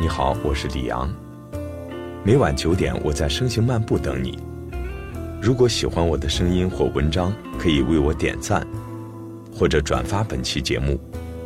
[0.00, 1.12] 你好，我是李阳。
[2.22, 4.38] 每晚九点，我在声行漫步等你。
[5.42, 8.64] 如果喜欢我的声音或文章，可以为我点赞，
[9.52, 11.00] 或者转发本期节目，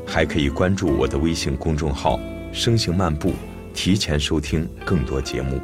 [0.07, 2.21] 还可以关注我的微信公众号
[2.53, 3.33] “声行漫步”，
[3.73, 5.59] 提前收听更多节目。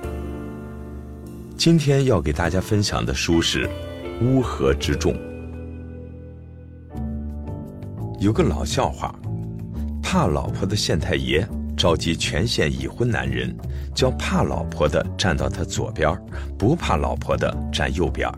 [1.59, 3.67] 今天要给大家分享的书是
[4.25, 5.13] 《乌合之众》。
[8.19, 9.15] 有个老笑话，
[10.03, 11.47] 怕老婆的县太爷。
[11.79, 13.57] 召集全县已婚男人，
[13.95, 16.13] 叫怕老婆的站到他左边，
[16.59, 18.29] 不怕老婆的站右边。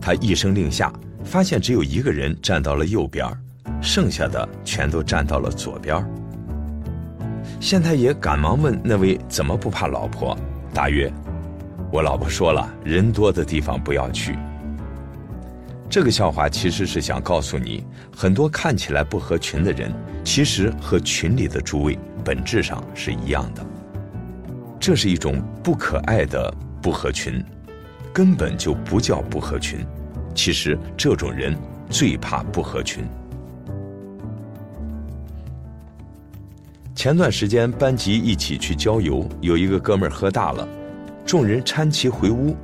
[0.00, 0.90] 他一声令下，
[1.22, 3.28] 发现只有一个人站到了右边，
[3.82, 6.02] 剩下的全都站到了左边。
[7.60, 10.34] 县太爷赶忙问那位怎么不怕老婆？
[10.72, 11.12] 答曰
[11.92, 14.38] ：“我老婆说了，人多的地方不要去。”
[15.88, 17.84] 这个笑话其实是想告诉你，
[18.14, 19.92] 很多看起来不合群的人，
[20.24, 21.98] 其实和群里的诸位。
[22.24, 23.62] 本质上是一样的，
[24.80, 26.50] 这是一种不可爱的
[26.80, 27.44] 不合群，
[28.14, 29.84] 根本就不叫不合群。
[30.34, 31.54] 其实这种人
[31.90, 33.04] 最怕不合群。
[36.94, 40.66] 前段时间班级一起去郊游，有一个哥们儿喝大了，
[41.26, 42.56] 众人搀其回屋，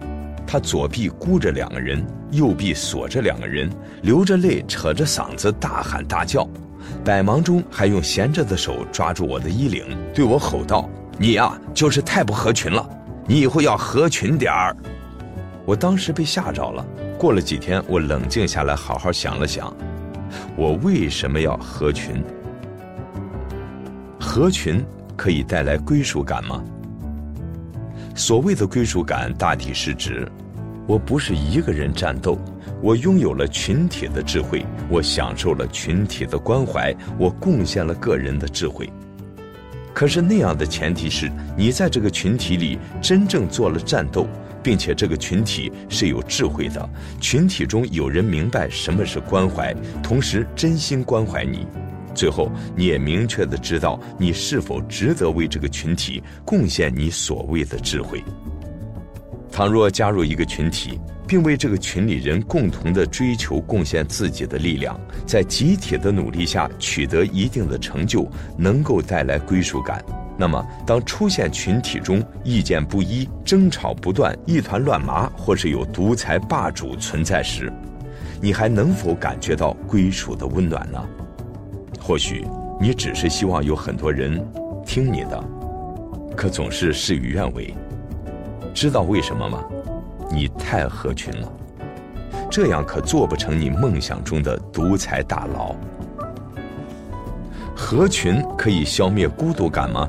[0.52, 3.70] 他左臂箍着两个人，右臂锁着两个人，
[4.02, 6.44] 流着泪，扯着嗓子大喊大叫。
[7.04, 12.84] 百忙中还用闲着的手抓住我的衣领，对我吼道：“你呀，就是太不合群了，
[13.28, 14.76] 你以后要合群点儿。”
[15.64, 16.84] 我当时被吓着了。
[17.16, 19.72] 过了几天，我冷静下来，好好想了想，
[20.56, 22.24] 我为什么要合群？
[24.18, 24.84] 合群
[25.16, 26.60] 可以带来归属感吗？
[28.16, 30.28] 所谓的归属感，大体是指，
[30.86, 32.38] 我不是一个人战斗。
[32.82, 38.90] 我拥有了群体的智慧，我享受了群体的关怀，我贡献了个人的智慧。
[39.92, 44.26] 可是那样的前提是你在这个群体里真正做了战斗，
[44.62, 46.88] 并且这个群体是有智慧的，
[47.20, 51.66] 群体中有人明白什么是关怀，同时真心关怀你。
[52.14, 58.24] 最后，你也明确的知道你是否值得为这个群体贡献你所谓的智慧。
[59.50, 70.02] 倘若加入一个群体，并为这个群里人共同的追求贡献自己的力量，在集体的努力下取得一定的成就，能够带来归属感。
[70.38, 77.70] 那么，当出现群体中意见不一、争吵不断、一团乱麻，或是有独裁霸主存在时，
[78.40, 80.98] 你还能否感觉到归属的温暖呢？
[82.00, 82.46] 或许
[82.80, 84.42] 你只是希望有很多人
[84.86, 85.44] 听你的，
[86.34, 87.74] 可总是事与愿违。
[88.74, 89.62] 知道为什么吗？
[90.30, 91.52] 你太合群了，
[92.50, 95.74] 这样可做不成你梦想中的独裁大佬。
[97.76, 100.08] 合群可以消灭孤独感吗？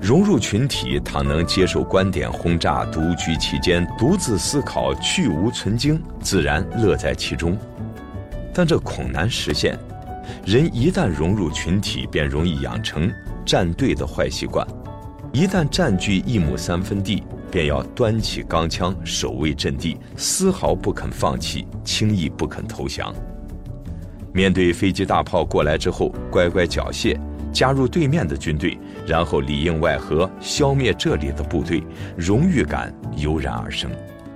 [0.00, 7.56] 融入群体，倘能接受观点轰炸，独居其间，独自思考，去无存精，自然乐在其中。
[8.52, 9.78] 但这恐难实现。
[10.44, 13.10] 人一旦融入群体，便容易养成
[13.44, 14.66] 站队的坏习惯。
[15.32, 23.14] 一旦占据一亩三分地，便要端起钢枪守卫阵地，丝毫不肯放弃，轻易不肯投降。
[24.32, 27.16] 面对飞机大炮过来之后，乖乖缴械，
[27.52, 28.76] 加入对面的军队，
[29.06, 31.80] 然后里应外合，消灭这里的部队，
[32.16, 33.88] 荣誉感油然而生，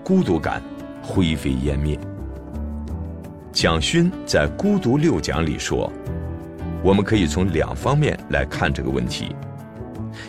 [0.04, 0.62] 孤独感
[1.02, 1.98] 灰飞烟灭。
[3.52, 5.92] 蒋勋在《孤独六讲》里说
[6.84, 9.34] ：“我们可以从两方面来看这个问题。”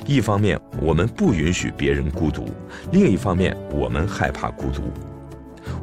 [0.08, 2.44] 一方面，我们不允许别人孤独；
[2.92, 4.84] 另一方面，我们害怕孤独。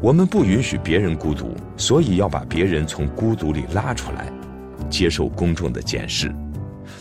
[0.00, 4.32] 我们不允许别人孤独，所以要把别人从孤独里拉出来，
[4.88, 6.32] 接受公众的检视。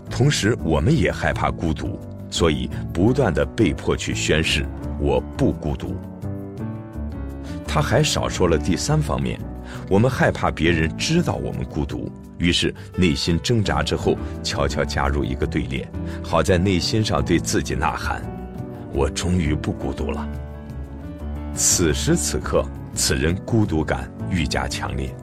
[0.10, 2.00] 同时，我们也害怕孤独，
[2.32, 4.66] 所以不断的被迫去宣誓：
[5.00, 5.96] 我不孤独。
[7.68, 9.40] 他还少说了第三方面。
[9.92, 15.86] 我们害怕别人知道我们孤独，于是内心挣扎之后，悄悄加入一个队列，
[16.24, 18.24] 好在内心上对自己呐喊
[18.96, 20.26] ：“我终于不孤独了。”
[21.54, 25.14] 此时此刻，此人孤独感愈加强烈，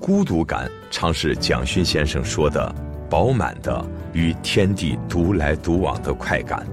[0.00, 2.74] 孤独感常是蒋勋先生说的
[3.10, 3.84] “饱满的
[4.14, 6.66] 与天地独来独往的快感”。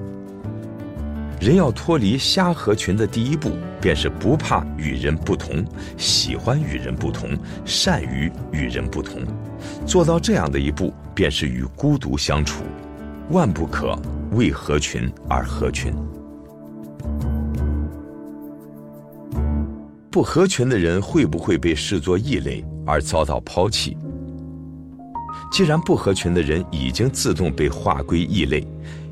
[1.45, 5.63] 人要脱离瞎合群的第一步，便是不怕与人不同，
[5.95, 9.21] 喜欢与人不同，善于与人不同。
[9.85, 12.63] 做到这样的一步，便是与孤独相处。
[13.29, 13.95] 万不可
[14.31, 15.93] 为合群而合群。
[20.09, 23.95] 不合群的人会不会被视作异类而遭到抛弃？
[25.51, 28.67] 既然不合群的人已经自动被划归异类。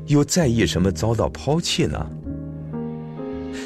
[0.08, 2.06] 又在意什么遭到抛弃呢？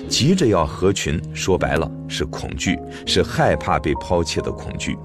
[0.09, 4.97] 急着要合群，说白了是恐惧，是害怕被抛弃的恐惧。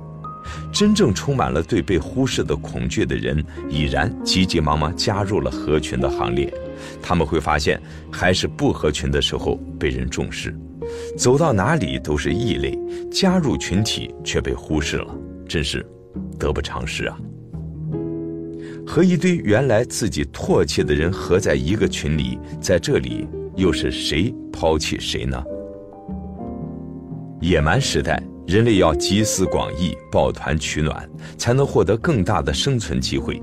[0.73, 6.53] 真正充满了对被忽视的恐惧的人，已然急急忙忙加入了合群的行列。
[7.01, 10.53] 他们会发现，还是不合群的时候被人重视，
[11.17, 12.77] 走到哪里都是异类，
[13.09, 15.15] 加入群体却被忽视了，
[15.47, 15.85] 真是
[16.37, 17.17] 得不偿失啊！
[18.85, 25.43] 和一堆原来自己唾弃的人合在一个群里，在这里又是谁抛弃谁呢？
[27.41, 28.21] 野蛮时代。
[28.45, 33.41] 人类要集思广益，抱团取暖，才能获得更大的生存机会。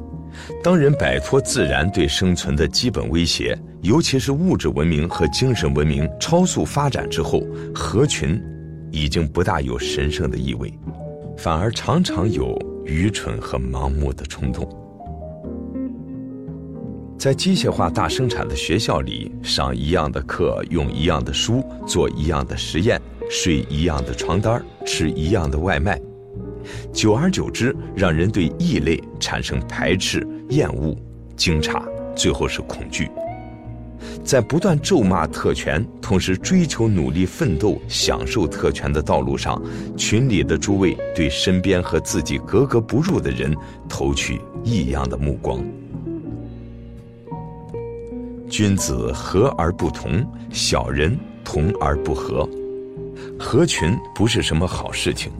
[0.62, 7.42] 当人摆脱自然对生存的基本威胁，尤其是物质文明和精神文明超速发展之后，
[7.74, 8.38] 合群
[8.92, 10.70] 已经不大有神圣的意味，
[11.38, 12.54] 反而常常有
[12.84, 14.68] 愚蠢和盲目的冲动。
[17.20, 22.98] 在机械化大生产的学校里，上一样的课，用一样的书，做一样的实验。
[23.28, 26.00] 睡一样的床单吃一样的外卖，
[26.94, 30.96] 久而久之，让人对异类产生排斥、厌恶、
[31.36, 31.84] 惊诧，
[32.16, 33.10] 最后是恐惧。
[34.24, 39.62] 在不断咒骂特权，同时追求努力奋斗、享受特权的道路上，
[39.94, 43.54] 群里的诸位对身边和自己格格不入的人
[43.90, 45.62] 投去异样的目光。
[48.50, 52.46] 君子和而不同，小人同而不和。
[53.38, 55.30] 合群不是什么好事情，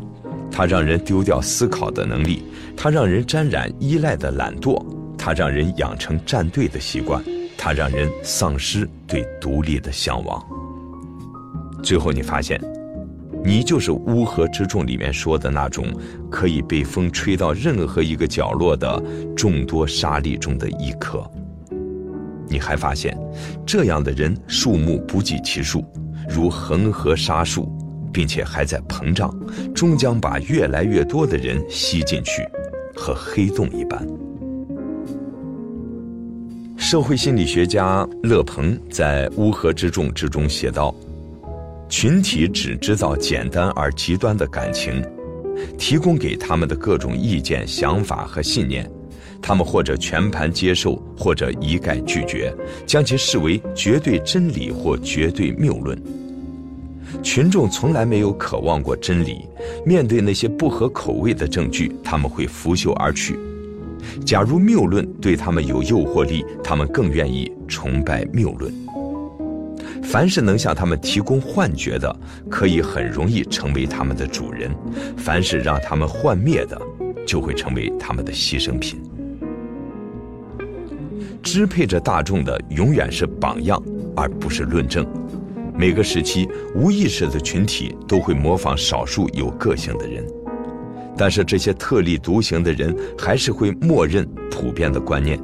[0.51, 2.45] 它让人丢掉思考的能力，
[2.77, 4.81] 它让人沾染依赖的懒惰，
[5.19, 7.23] 它让人养成站队的习惯，
[7.59, 10.41] 它让人丧失对独立的向往。
[11.83, 12.61] 最后你发现，
[13.45, 15.87] 你就是乌合之众里面说的那种
[16.31, 19.03] 可以被风吹到任何一个角落的
[19.37, 21.29] 众多沙粒中的一颗。
[22.50, 23.17] 你还发现，
[23.64, 25.85] 这样的人数目不计其数，
[26.29, 27.70] 如恒河沙数。
[28.12, 29.32] 并且还在膨胀，
[29.73, 32.44] 终将把越来越多的人吸进去，
[32.93, 34.05] 和黑洞一般。
[36.76, 40.93] 社会心理学家勒鹏在《乌合之众》之中写道
[41.88, 45.00] ：“群体只知道简单而极端的感情，
[45.79, 48.91] 提供给他们的各种意见、想法和信念，
[49.43, 52.55] 他们或者全盘接受，或者一概拒绝，
[52.87, 56.01] 将其视为绝对真理或绝对谬论。”
[57.23, 59.45] 群众从来没有渴望过真理，
[59.85, 63.37] 面对那些不合口味的证据，他们会拂袖而去。
[64.25, 68.73] 假如谬论对他们有诱惑力，他们更愿意崇拜谬论。
[70.05, 72.15] 凡是能向他们提供幻觉的，
[72.49, 74.71] 可以很容易成为他们的主人；
[75.17, 76.81] 凡是让他们幻灭的，
[77.27, 79.01] 就会成为他们的牺牲品。
[81.43, 83.83] 支配着大众的，永远是榜样，
[84.17, 85.07] 而不是论证。
[85.75, 90.25] 每个时期，无意识的群体都会模仿少数有个性的人，
[91.17, 95.41] 但是这些特立独行的人还是会默认普遍的观念。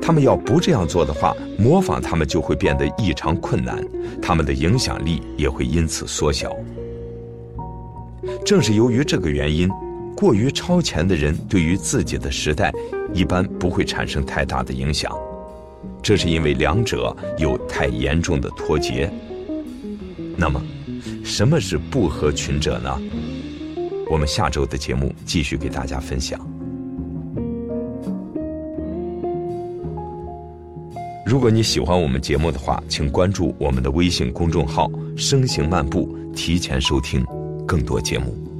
[0.00, 3.82] 他们要不这样做的话，模仿他们就会变得异常困难，
[4.20, 6.54] 他们的影响力也会因此缩小。
[8.44, 9.70] 正是由于这个原因，
[10.16, 12.72] 过于超前的人对于自己的时代
[13.12, 15.12] 一般不会产生太大的影响，
[16.02, 19.10] 这是因为两者有太严重的脱节。
[20.36, 20.62] 那么，
[21.24, 23.00] 什么是不合群者呢？
[24.10, 26.38] 我们下周的节目继续给大家分享。
[31.24, 37.24] 如果你喜欢我们节目的话，请关注我们的微信公众号“声行漫步”，提前收听
[37.66, 38.51] 更多节目。